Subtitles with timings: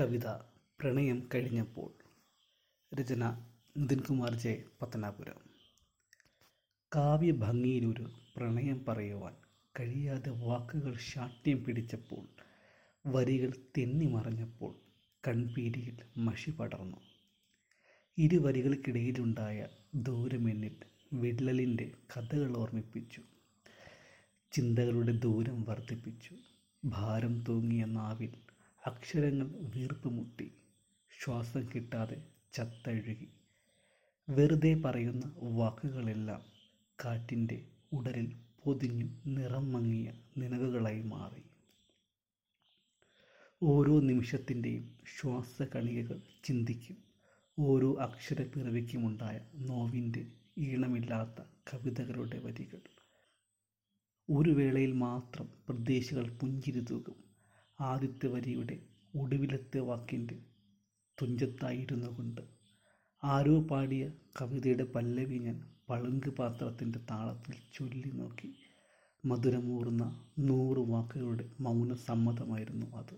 [0.00, 0.26] കവിത
[0.80, 1.92] പ്രണയം കഴിഞ്ഞപ്പോൾ
[2.94, 5.34] രചന നിതിൻ കുമാർ ജെ പത്തനാപുരം.
[6.96, 9.34] കാവ്യഭംഗിയിലൊരു പ്രണയം പറയുവാൻ
[9.80, 12.28] കഴിയാതെ വാക്കുകൾ ശാഠ്യം പിടിച്ചപ്പോൾ
[13.06, 14.74] വരികൾ തെന്നി മറഞ്ഞപ്പോൾ
[15.28, 16.96] കൺപീരിയിൽ മഷി പടർന്നു.
[18.18, 20.76] ഇരുവരികൾക്കിടയിലുണ്ടായ ദൂരമെന്നിൽ
[21.12, 23.22] വിള്ളലിന്റെ കഥകൾ ഓർമ്മിപ്പിച്ചു.
[24.52, 26.36] ചിന്തകളുടെ ദൂരം വർദ്ധിപ്പിച്ചു.
[26.84, 28.34] ഭാരം തൂങ്ങിയ നാവിൽ
[28.86, 30.52] അക്ഷരങ്ങൾ വീർപ്പുമുട്ടി
[31.24, 33.28] ശ്വാസം കിട്ടാതെ ചത്തഴുകി.
[34.28, 36.42] വെറുതെ പറയുന്ന വാക്കുകളെല്ലാം
[37.04, 41.42] കാറ്റിന്റെ ഉടലിൽ പൊതിഞ്ഞു നിറം മങ്ങിയ നിനവുകളായി മാറി.
[43.62, 46.96] ഓരോ നിമിഷത്തിന്റെയും ശ്വാസകണികകൾ ചിന്തിക്കും.
[47.58, 52.80] ഓരോ അക്ഷര അക്ഷരപ്പിറവിക്കുമുണ്ടായ നോവിന്റെ ഈണമില്ലാത്ത കവിതകളുടെ വരികൾ.
[54.30, 57.21] ഒരു വേളയിൽ മാത്രം പ്രതീക്ഷകൾ പുഞ്ചിരി തൂകും.
[57.82, 58.74] ആദ്യത്തെ വരിയുടെ
[59.14, 60.36] ഒടുവിലത്തെ വാക്കിന്റെ
[61.18, 62.42] തുഞ്ചത്തായിരുന്നു കൊണ്ട്
[63.22, 64.04] ആരോ പാടിയ
[64.40, 65.56] കവിതയുടെ പല്ലവി ഞാൻ
[65.88, 68.48] പളുങ്ക് പാത്രത്തിന്റെ താളത്തിൽ ചൊല്ലി നോക്കി.
[69.24, 70.04] മധുരമൂറുന്ന
[70.38, 73.16] നൂറ് വാക്കുകളുടെ മൗന സമ്മതമായിരുന്നു അത്.